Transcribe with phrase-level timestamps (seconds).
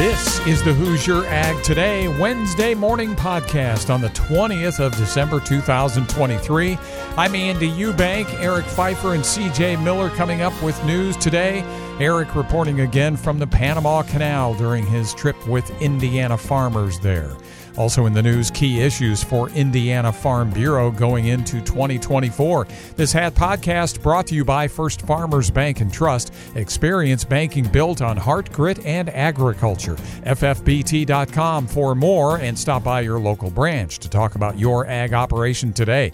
[0.00, 6.78] This is the Hoosier Ag Today Wednesday morning podcast on the 20th of December 2023.
[7.18, 11.62] I'm Andy Eubank, Eric Pfeiffer, and CJ Miller coming up with news today.
[12.00, 17.36] Eric reporting again from the Panama Canal during his trip with Indiana farmers there.
[17.80, 22.66] Also in the news, key issues for Indiana Farm Bureau going into 2024.
[22.96, 26.34] This hat podcast brought to you by First Farmers Bank and Trust.
[26.56, 29.94] Experience banking built on heart, grit, and agriculture.
[29.94, 35.72] FFBT.com for more and stop by your local branch to talk about your ag operation
[35.72, 36.12] today.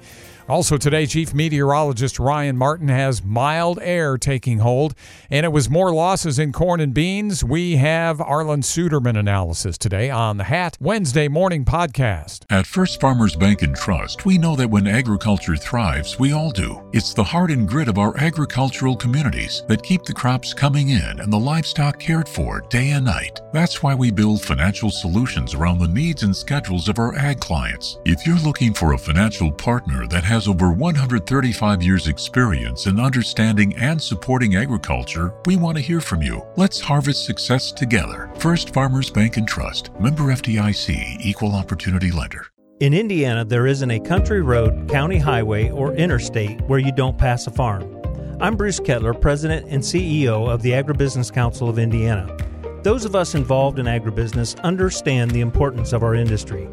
[0.49, 4.95] Also, today, Chief Meteorologist Ryan Martin has mild air taking hold,
[5.29, 7.43] and it was more losses in corn and beans.
[7.43, 12.45] We have Arlan Suderman analysis today on the Hat Wednesday morning podcast.
[12.49, 16.89] At First Farmers Bank and Trust, we know that when agriculture thrives, we all do.
[16.93, 21.19] It's the heart and grit of our agricultural communities that keep the crops coming in
[21.19, 23.41] and the livestock cared for day and night.
[23.53, 27.99] That's why we build financial solutions around the needs and schedules of our ag clients.
[28.05, 33.01] If you're looking for a financial partner that has has over 135 years' experience in
[33.01, 36.47] understanding and supporting agriculture, we want to hear from you.
[36.57, 38.31] Let's harvest success together.
[38.37, 42.49] First Farmers Bank and Trust, member FDIC, equal opportunity lender.
[42.81, 47.47] In Indiana, there isn't a country road, county highway, or interstate where you don't pass
[47.47, 48.03] a farm.
[48.39, 52.37] I'm Bruce Kettler, President and CEO of the Agribusiness Council of Indiana.
[52.83, 56.69] Those of us involved in agribusiness understand the importance of our industry.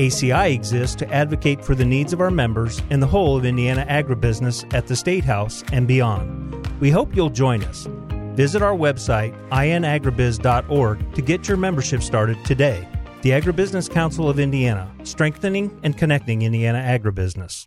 [0.00, 3.84] ACI exists to advocate for the needs of our members and the whole of Indiana
[3.86, 6.66] agribusiness at the State House and beyond.
[6.80, 7.86] We hope you'll join us.
[8.34, 12.88] Visit our website, inagribiz.org, to get your membership started today.
[13.20, 17.66] The Agribusiness Council of Indiana, strengthening and connecting Indiana agribusiness.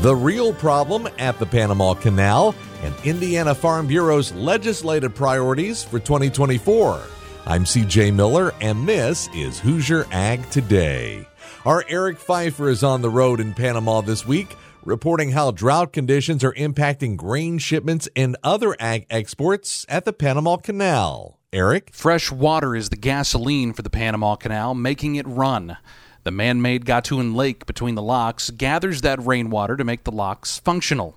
[0.00, 7.02] The real problem at the Panama Canal and Indiana Farm Bureau's legislative priorities for 2024.
[7.48, 11.28] I'm CJ Miller, and this is Hoosier Ag Today.
[11.64, 16.42] Our Eric Pfeiffer is on the road in Panama this week, reporting how drought conditions
[16.42, 21.38] are impacting grain shipments and other ag exports at the Panama Canal.
[21.52, 21.90] Eric?
[21.92, 25.76] Fresh water is the gasoline for the Panama Canal, making it run.
[26.24, 30.58] The man made Gatun Lake between the locks gathers that rainwater to make the locks
[30.58, 31.16] functional.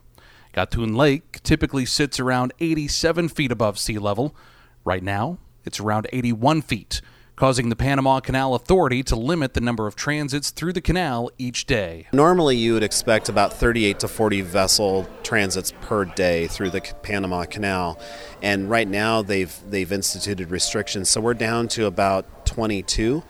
[0.54, 4.36] Gatun Lake typically sits around 87 feet above sea level.
[4.86, 7.02] Right now, it's around 81 feet,
[7.36, 11.66] causing the Panama Canal Authority to limit the number of transits through the canal each
[11.66, 12.08] day.
[12.12, 17.46] Normally, you would expect about 38 to 40 vessel transits per day through the Panama
[17.46, 18.00] Canal,
[18.42, 23.24] and right now they've they've instituted restrictions, so we're down to about 22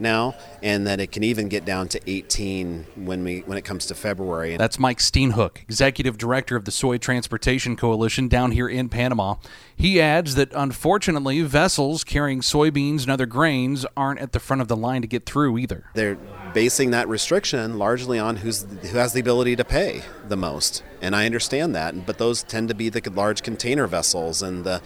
[0.00, 3.86] now, and that it can even get down to 18 when we when it comes
[3.86, 4.56] to February.
[4.56, 9.36] That's Mike Steenhoek, executive director of the Soy Transportation Coalition down here in Panama.
[9.74, 14.68] He adds that unfortunately, vessels carrying soybeans and other grains aren't at the front of
[14.68, 15.84] the line to get through either.
[15.94, 16.18] They're
[16.54, 21.14] basing that restriction largely on who's who has the ability to pay the most, and
[21.14, 22.06] I understand that.
[22.06, 24.80] But those tend to be the large container vessels and the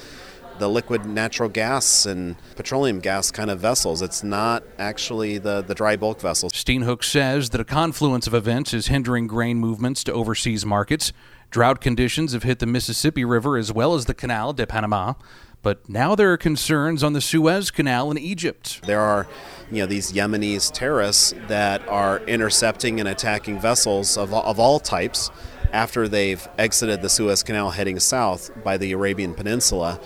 [0.60, 4.03] the liquid natural gas and petroleum gas kind of vessels.
[4.03, 6.53] It's not actually the, the dry bulk vessels.
[6.53, 11.12] Steenhoek says that a confluence of events is hindering grain movements to overseas markets.
[11.50, 15.15] Drought conditions have hit the Mississippi River as well as the Canal de Panama.
[15.62, 18.81] But now there are concerns on the Suez Canal in Egypt.
[18.87, 19.27] There are,
[19.71, 25.31] you know, these Yemenis terrorists that are intercepting and attacking vessels of, of all types
[25.72, 30.00] after they've exited the Suez Canal heading south by the Arabian Peninsula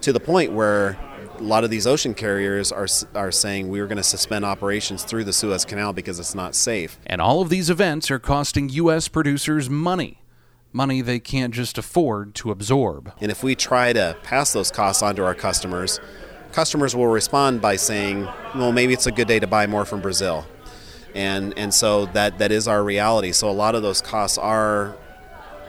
[0.00, 0.98] to the point where
[1.38, 5.24] a lot of these ocean carriers are, are saying we're going to suspend operations through
[5.24, 6.98] the Suez Canal because it's not safe.
[7.06, 9.08] And all of these events are costing U.S.
[9.08, 10.22] producers money.
[10.72, 13.12] Money they can't just afford to absorb.
[13.20, 16.00] And if we try to pass those costs on to our customers,
[16.52, 20.00] customers will respond by saying, well, maybe it's a good day to buy more from
[20.00, 20.46] Brazil.
[21.14, 23.32] And, and so that, that is our reality.
[23.32, 24.96] So a lot of those costs are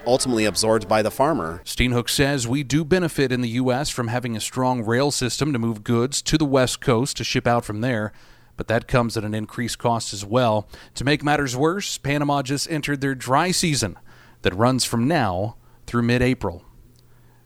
[0.06, 1.62] ultimately absorbed by the farmer.
[1.66, 3.90] Steenhoek says we do benefit in the U.S.
[3.90, 7.48] from having a strong rail system to move goods to the West Coast to ship
[7.48, 8.12] out from there.
[8.58, 10.68] But that comes at an increased cost as well.
[10.96, 13.98] To make matters worse, Panama just entered their dry season
[14.44, 16.64] that runs from now through mid April.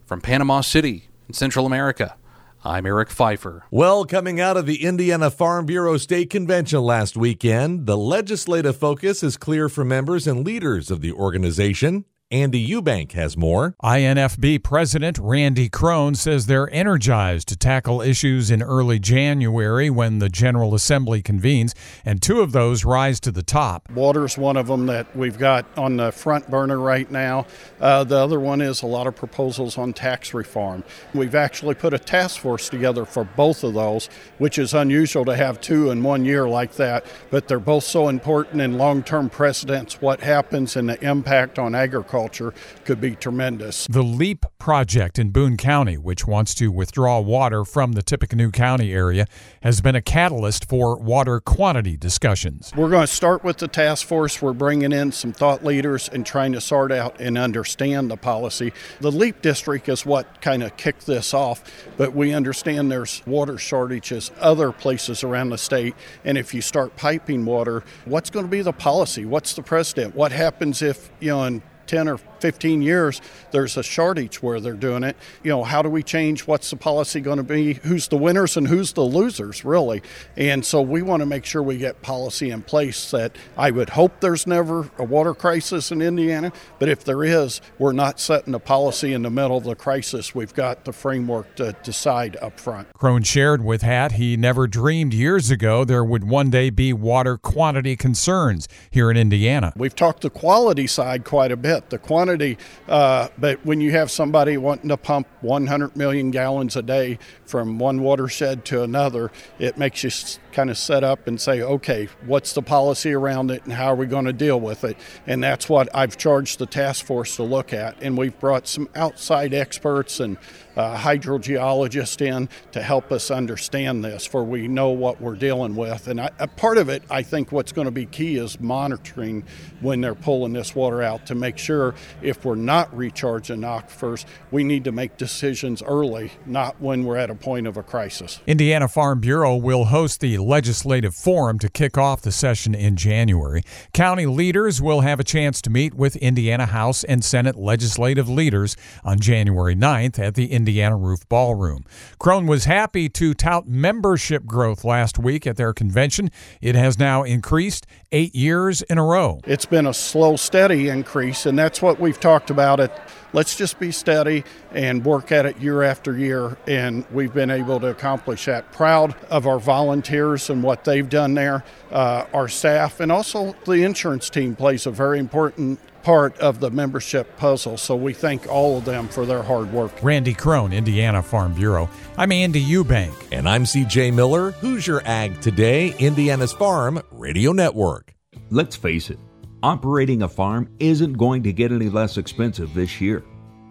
[0.04, 2.16] From Panama City in Central America,
[2.62, 3.64] I'm Eric Pfeiffer.
[3.70, 9.22] Well, coming out of the Indiana Farm Bureau State Convention last weekend, the legislative focus
[9.22, 13.74] is clear for members and leaders of the organization Andy Eubank has more.
[13.82, 20.28] INFB President Randy Krohn says they're energized to tackle issues in early January when the
[20.28, 21.74] General Assembly convenes,
[22.04, 23.90] and two of those rise to the top.
[23.90, 27.46] Water's one of them that we've got on the front burner right now.
[27.80, 30.84] Uh, the other one is a lot of proposals on tax reform.
[31.12, 35.34] We've actually put a task force together for both of those, which is unusual to
[35.34, 39.30] have two in one year like that, but they're both so important in long term
[39.30, 40.00] precedents.
[40.00, 43.86] What happens and the impact on agriculture agriculture could be tremendous.
[43.86, 48.92] The LEAP project in Boone County, which wants to withdraw water from the Tippecanoe County
[48.92, 49.26] area,
[49.62, 52.72] has been a catalyst for water quantity discussions.
[52.76, 54.42] We're going to start with the task force.
[54.42, 58.72] We're bringing in some thought leaders and trying to sort out and understand the policy.
[59.00, 61.62] The LEAP district is what kind of kicked this off,
[61.96, 65.94] but we understand there's water shortages other places around the state.
[66.24, 69.24] And if you start piping water, what's going to be the policy?
[69.24, 70.14] What's the precedent?
[70.14, 73.20] What happens if, you know, in 10 or 15 years,
[73.50, 75.16] there's a shortage where they're doing it.
[75.42, 76.46] You know, how do we change?
[76.46, 77.74] What's the policy going to be?
[77.74, 80.02] Who's the winners and who's the losers, really?
[80.36, 83.90] And so we want to make sure we get policy in place that I would
[83.90, 88.54] hope there's never a water crisis in Indiana, but if there is, we're not setting
[88.54, 90.34] a policy in the middle of the crisis.
[90.34, 92.88] We've got the framework to decide up front.
[92.94, 97.36] Krohn shared with Hat he never dreamed years ago there would one day be water
[97.36, 99.72] quantity concerns here in Indiana.
[99.76, 101.90] We've talked the quality side quite a bit.
[101.90, 102.58] The quantity quantity.
[102.88, 107.78] Uh, but when you have somebody wanting to pump 100 million gallons a day from
[107.78, 110.10] one watershed to another, it makes you
[110.52, 113.94] kind of set up and say, okay, what's the policy around it and how are
[113.94, 114.96] we going to deal with it?
[115.26, 118.02] And that's what I've charged the task force to look at.
[118.02, 120.36] And we've brought some outside experts and
[120.76, 126.08] uh, hydrogeologists in to help us understand this, for we know what we're dealing with.
[126.08, 129.44] And I, a part of it, I think, what's going to be key is monitoring
[129.80, 134.64] when they're pulling this water out to make sure if we're not recharging aquifers, we
[134.64, 138.40] need to make decisions early, not when we're at a point of a crisis.
[138.46, 143.62] Indiana Farm Bureau will host the legislative forum to kick off the session in January.
[143.92, 148.76] County leaders will have a chance to meet with Indiana House and Senate legislative leaders
[149.04, 151.84] on January 9th at the Indiana Roof Ballroom.
[152.18, 156.30] Krohn was happy to tout membership growth last week at their convention.
[156.60, 159.40] It has now increased eight years in a row.
[159.46, 162.92] It's been a slow, steady increase, and that's what we've talked about it
[163.32, 166.56] let's just be steady and work at it year after year.
[166.66, 168.72] And we've been able to accomplish that.
[168.72, 173.82] Proud of our volunteers and what they've done there, uh, our staff, and also the
[173.84, 177.76] insurance team plays a very important part of the membership puzzle.
[177.76, 179.92] So we thank all of them for their hard work.
[180.02, 181.88] Randy Krohn, Indiana Farm Bureau.
[182.16, 183.14] I'm Andy Eubank.
[183.32, 184.52] And I'm CJ Miller.
[184.52, 188.14] Hoosier Ag Today, Indiana's Farm Radio Network.
[188.50, 189.18] Let's face it.
[189.62, 193.22] Operating a farm isn't going to get any less expensive this year.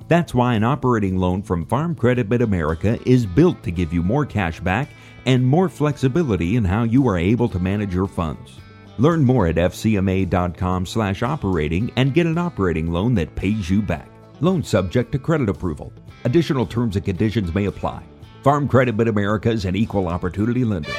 [0.07, 4.03] That's why an operating loan from Farm Credit Mid America is built to give you
[4.03, 4.89] more cash back
[5.25, 8.59] and more flexibility in how you are able to manage your funds.
[8.99, 14.09] Learn more at fcma.com/operating and get an operating loan that pays you back.
[14.41, 15.91] Loan subject to credit approval.
[16.23, 18.03] Additional terms and conditions may apply.
[18.43, 20.93] Farm Credit Mid America is an equal opportunity lender.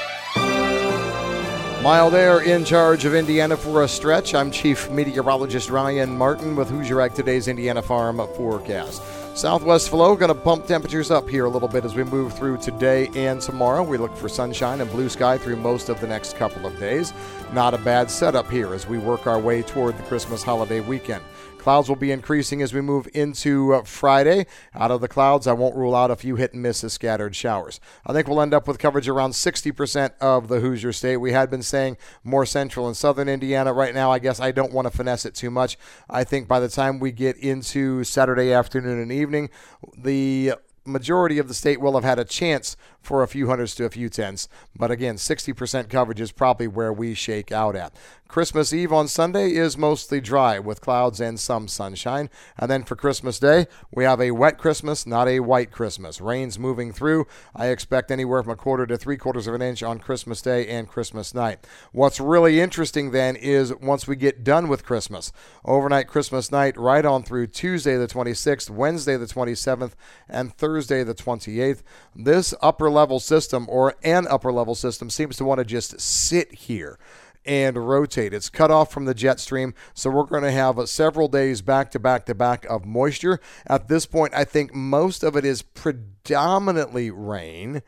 [1.82, 4.34] Mile there in charge of Indiana for a stretch.
[4.34, 9.02] I'm Chief Meteorologist Ryan Martin with Hoosier Ag Today's Indiana Farm Forecast.
[9.34, 12.58] Southwest flow going to bump temperatures up here a little bit as we move through
[12.58, 13.82] today and tomorrow.
[13.82, 17.14] We look for sunshine and blue sky through most of the next couple of days.
[17.54, 21.24] Not a bad setup here as we work our way toward the Christmas holiday weekend.
[21.60, 24.46] Clouds will be increasing as we move into uh, Friday.
[24.74, 27.80] Out of the clouds, I won't rule out a few hit and misses scattered showers.
[28.06, 31.18] I think we'll end up with coverage around 60% of the Hoosier State.
[31.18, 33.74] We had been saying more central and southern Indiana.
[33.74, 35.76] Right now, I guess I don't want to finesse it too much.
[36.08, 39.50] I think by the time we get into Saturday afternoon and evening,
[39.96, 40.54] the
[40.90, 43.90] majority of the state will have had a chance for a few hundreds to a
[43.90, 44.48] few tens.
[44.76, 47.94] But again, 60% coverage is probably where we shake out at.
[48.30, 52.30] Christmas Eve on Sunday is mostly dry with clouds and some sunshine.
[52.56, 56.20] And then for Christmas Day, we have a wet Christmas, not a white Christmas.
[56.20, 57.26] Rain's moving through.
[57.56, 60.68] I expect anywhere from a quarter to three quarters of an inch on Christmas Day
[60.68, 61.66] and Christmas night.
[61.90, 65.32] What's really interesting then is once we get done with Christmas,
[65.64, 69.94] overnight Christmas night, right on through Tuesday the 26th, Wednesday the 27th,
[70.28, 71.82] and Thursday the 28th,
[72.14, 76.52] this upper level system or an upper level system seems to want to just sit
[76.52, 76.98] here
[77.44, 78.34] and rotate.
[78.34, 81.90] It's cut off from the jet stream, so we're going to have several days back
[81.92, 83.40] to back to back of moisture.
[83.66, 87.82] At this point, I think most of it is predominantly rain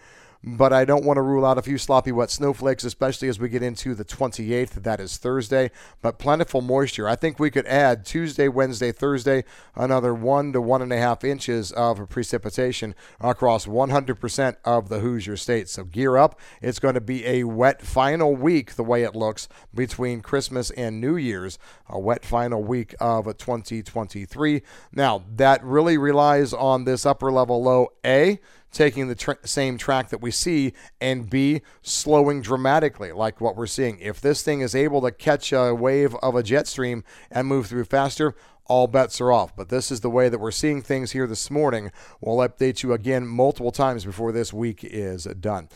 [0.45, 0.57] Mm-hmm.
[0.57, 3.49] but I don't want to rule out a few sloppy wet snowflakes, especially as we
[3.49, 4.83] get into the 28th.
[4.83, 5.71] That is Thursday,
[6.01, 7.09] but plentiful moisture.
[7.09, 9.45] I think we could add Tuesday, Wednesday, Thursday,
[9.77, 15.37] another one to one and a half inches of precipitation across 100% of the Hoosier
[15.37, 15.69] State.
[15.69, 16.41] So gear up.
[16.61, 21.01] It's going to be a wet final week, the way it looks, between Christmas and
[21.01, 21.57] New Year's.
[21.89, 24.63] A wet final week of 2023.
[24.93, 28.41] Now, that really relies on this upper level low A
[28.73, 33.67] taking the tra- same track that we see and B slowing dramatically like what we're
[33.67, 33.99] seeing.
[34.00, 37.67] If this thing is able to catch a wave of a jet stream and move
[37.67, 38.35] through faster,
[38.66, 39.54] all bets are off.
[39.54, 41.90] But this is the way that we're seeing things here this morning.
[42.21, 45.69] We'll update you again multiple times before this week is done.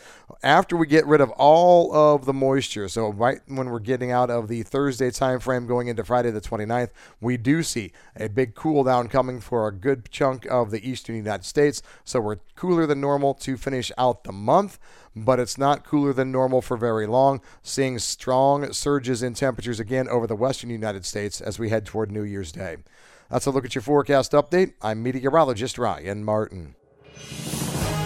[0.43, 4.29] After we get rid of all of the moisture, so right when we're getting out
[4.29, 6.91] of the Thursday time frame going into Friday the 29th,
[7.21, 11.15] we do see a big cool down coming for a good chunk of the eastern
[11.15, 11.81] United States.
[12.03, 14.79] So we're cooler than normal to finish out the month
[15.23, 17.41] but it's not cooler than normal for very long.
[17.61, 22.11] Seeing strong surges in temperatures again over the western United States as we head toward
[22.11, 22.77] New Year's Day.
[23.29, 24.73] That's a look at your forecast update.
[24.81, 26.75] I'm meteorologist Ryan Martin.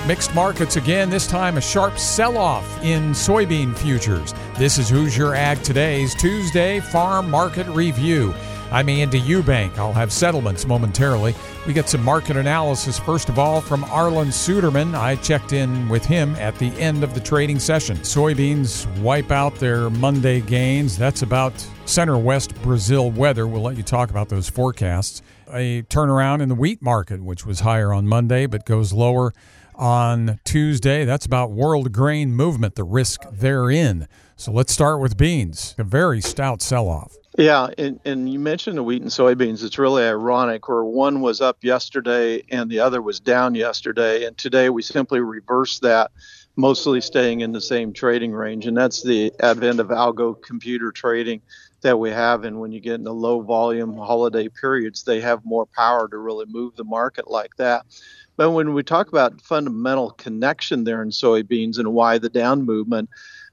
[0.07, 4.33] Mixed markets again, this time a sharp sell off in soybean futures.
[4.57, 8.33] This is Hoosier Ag Today's Tuesday Farm Market Review.
[8.71, 9.77] I'm Andy Eubank.
[9.77, 11.35] I'll have settlements momentarily.
[11.67, 14.95] We get some market analysis, first of all, from Arlan Suderman.
[14.95, 17.97] I checked in with him at the end of the trading session.
[17.97, 20.97] Soybeans wipe out their Monday gains.
[20.97, 23.45] That's about center west Brazil weather.
[23.45, 25.21] We'll let you talk about those forecasts.
[25.51, 29.33] A turnaround in the wheat market, which was higher on Monday but goes lower
[29.75, 31.03] on Tuesday.
[31.03, 34.07] That's about world grain movement, the risk therein.
[34.41, 35.75] So let's start with beans.
[35.77, 37.15] A very stout sell off.
[37.37, 39.63] Yeah, and, and you mentioned the wheat and soybeans.
[39.63, 44.25] It's really ironic where one was up yesterday and the other was down yesterday.
[44.25, 46.09] And today we simply reversed that,
[46.55, 48.65] mostly staying in the same trading range.
[48.65, 51.43] And that's the advent of algo computer trading
[51.81, 52.43] that we have.
[52.43, 56.47] And when you get into low volume holiday periods, they have more power to really
[56.47, 57.85] move the market like that.
[58.37, 63.07] But when we talk about fundamental connection there in soybeans and why the down movement,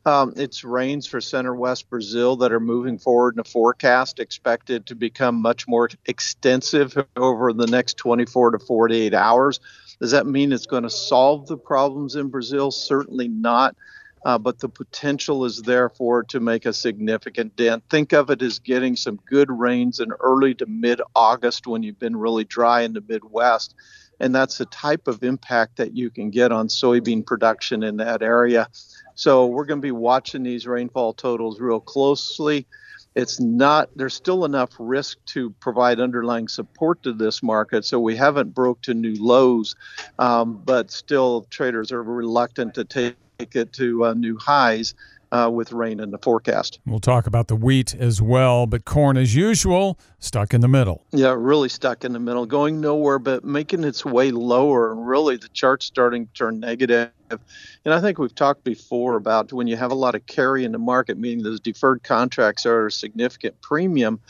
[0.06, 4.86] um, it's rains for center west Brazil that are moving forward in a forecast expected
[4.86, 9.60] to become much more extensive over the next 24 to 48 hours.
[10.00, 12.70] Does that mean it's going to solve the problems in Brazil?
[12.70, 13.76] Certainly not.
[14.24, 17.84] Uh, but the potential is there for it to make a significant dent.
[17.88, 22.00] Think of it as getting some good rains in early to mid August when you've
[22.00, 23.74] been really dry in the Midwest.
[24.20, 28.22] And that's the type of impact that you can get on soybean production in that
[28.22, 28.68] area.
[29.14, 32.66] So we're going to be watching these rainfall totals real closely.
[33.14, 37.84] It's not, there's still enough risk to provide underlying support to this market.
[37.84, 39.74] So we haven't broke to new lows,
[40.18, 44.94] um, but still traders are reluctant to take it to uh, new highs
[45.32, 46.80] uh, with rain in the forecast.
[46.86, 51.04] We'll talk about the wheat as well, but corn, as usual, stuck in the middle.
[51.10, 54.92] Yeah, really stuck in the middle, going nowhere, but making its way lower.
[54.92, 57.10] And really, the chart's starting to turn negative.
[57.30, 60.72] And I think we've talked before about when you have a lot of carry in
[60.72, 64.20] the market, meaning those deferred contracts are a significant premium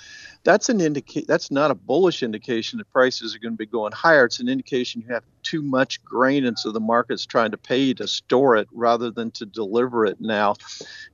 [0.45, 3.93] that's an indicate that's not a bullish indication that prices are going to be going
[3.93, 4.25] higher.
[4.25, 7.93] It's an indication you have too much grain and so the market's trying to pay
[7.95, 10.55] to store it rather than to deliver it now.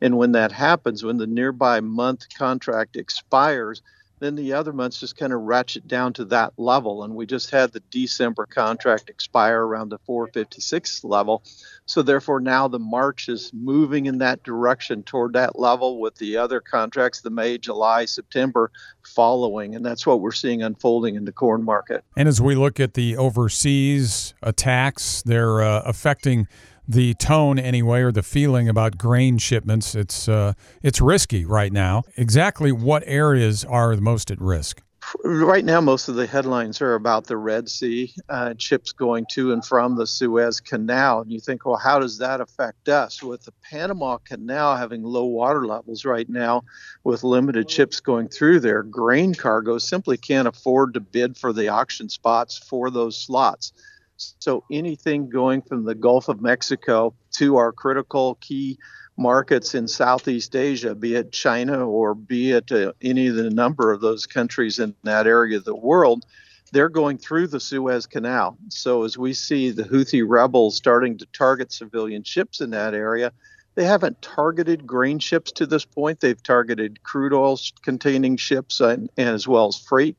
[0.00, 3.82] And when that happens when the nearby month contract expires
[4.24, 7.04] then the other months just kind of ratchet down to that level.
[7.04, 11.42] And we just had the December contract expire around the 456 level.
[11.86, 16.38] So therefore, now the March is moving in that direction toward that level with the
[16.38, 18.70] other contracts, the May, July, September
[19.02, 19.74] following.
[19.74, 22.02] And that's what we're seeing unfolding in the corn market.
[22.16, 26.48] And as we look at the overseas attacks, they're uh, affecting
[26.86, 32.02] the tone anyway or the feeling about grain shipments it's uh, it's risky right now.
[32.16, 34.82] Exactly what areas are the most at risk?
[35.22, 39.52] Right now most of the headlines are about the red sea uh, ships going to
[39.52, 41.20] and from the suez canal.
[41.20, 43.22] And you think well how does that affect us?
[43.22, 46.62] With the panama canal having low water levels right now
[47.02, 51.68] with limited ships going through there grain cargoes simply can't afford to bid for the
[51.68, 53.72] auction spots for those slots
[54.16, 58.78] so anything going from the Gulf of Mexico to our critical key
[59.16, 63.92] markets in Southeast Asia, be it China or be it uh, any of the number
[63.92, 66.24] of those countries in that area of the world,
[66.72, 68.58] they're going through the Suez Canal.
[68.68, 73.32] So as we see the Houthi rebels starting to target civilian ships in that area,
[73.76, 76.20] they haven't targeted grain ships to this point.
[76.20, 80.16] They've targeted crude oil containing ships and, and as well as freight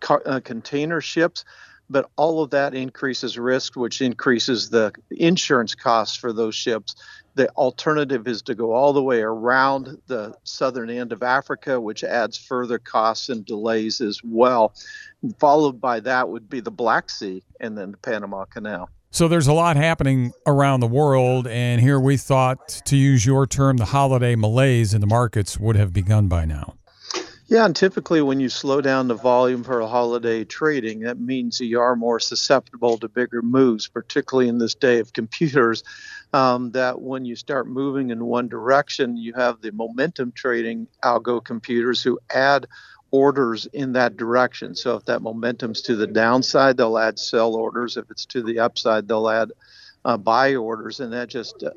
[0.00, 1.44] car, uh, container ships
[1.90, 6.94] but all of that increases risk, which increases the insurance costs for those ships.
[7.34, 12.02] The alternative is to go all the way around the southern end of Africa, which
[12.02, 14.74] adds further costs and delays as well.
[15.38, 18.90] Followed by that would be the Black Sea and then the Panama Canal.
[19.10, 23.46] So there's a lot happening around the world, and here we thought, to use your
[23.46, 26.74] term, the holiday malaise in the markets would have begun by now.
[27.48, 31.58] Yeah, and typically when you slow down the volume for a holiday trading, that means
[31.58, 35.82] you are more susceptible to bigger moves, particularly in this day of computers.
[36.30, 41.42] Um, that when you start moving in one direction, you have the momentum trading algo
[41.42, 42.66] computers who add
[43.10, 44.74] orders in that direction.
[44.74, 47.96] So if that momentum's to the downside, they'll add sell orders.
[47.96, 49.52] If it's to the upside, they'll add
[50.08, 51.70] uh, buy orders, and that just uh,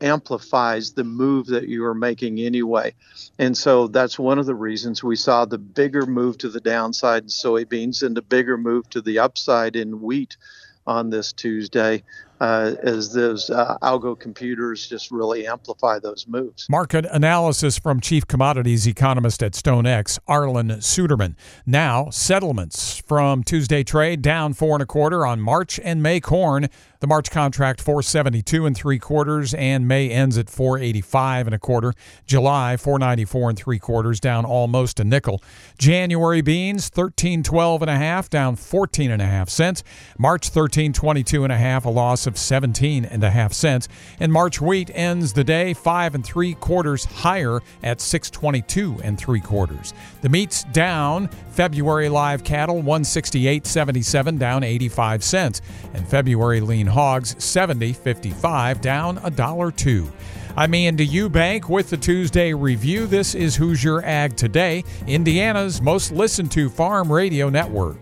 [0.00, 2.92] amplifies the move that you are making anyway.
[3.38, 7.22] And so that's one of the reasons we saw the bigger move to the downside
[7.22, 10.36] in soybeans and the bigger move to the upside in wheat
[10.84, 12.02] on this Tuesday
[12.40, 16.66] uh, as those uh, algo computers just really amplify those moves.
[16.68, 21.34] Market analysis from chief commodities economist at StoneX, Arlan Suderman.
[21.64, 26.68] Now, settlements from Tuesday trade down four and a quarter on March and May corn.
[27.00, 31.92] The March contract 472 and three quarters, and May ends at 485 and a quarter.
[32.24, 35.42] July 494 and three quarters, down almost a nickel.
[35.78, 39.84] January beans 1312 and a half, down 14 and a half cents.
[40.18, 43.88] March 1322 and a half, a loss of 17 and a half cents.
[44.20, 49.40] And March wheat ends the day five and three quarters higher at 622 and three
[49.40, 49.94] quarters.
[50.22, 51.28] The meat's down.
[51.50, 55.62] February live cattle 168.77 down 85 cents,
[55.94, 60.12] and February lean hogs 70.55 down a dollar two.
[60.58, 63.06] I'm Ian Eubank with the Tuesday Review.
[63.06, 67.98] This is Hoosier Ag Today, Indiana's most listened to farm radio network.